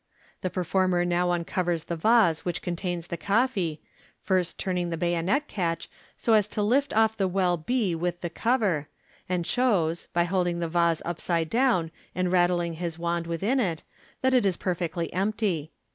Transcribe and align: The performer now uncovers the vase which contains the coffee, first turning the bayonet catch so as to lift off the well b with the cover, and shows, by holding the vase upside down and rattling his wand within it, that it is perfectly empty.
The 0.41 0.49
performer 0.49 1.05
now 1.05 1.29
uncovers 1.31 1.83
the 1.83 1.95
vase 1.95 2.43
which 2.43 2.63
contains 2.63 3.05
the 3.05 3.17
coffee, 3.17 3.81
first 4.19 4.57
turning 4.57 4.89
the 4.89 4.97
bayonet 4.97 5.47
catch 5.47 5.91
so 6.17 6.33
as 6.33 6.47
to 6.47 6.63
lift 6.63 6.91
off 6.95 7.15
the 7.15 7.27
well 7.27 7.55
b 7.55 7.93
with 7.93 8.21
the 8.21 8.29
cover, 8.31 8.87
and 9.29 9.45
shows, 9.45 10.07
by 10.11 10.23
holding 10.23 10.57
the 10.57 10.67
vase 10.67 11.03
upside 11.05 11.51
down 11.51 11.91
and 12.15 12.31
rattling 12.31 12.73
his 12.73 12.97
wand 12.97 13.27
within 13.27 13.59
it, 13.59 13.83
that 14.21 14.33
it 14.33 14.43
is 14.43 14.57
perfectly 14.57 15.13
empty. 15.13 15.71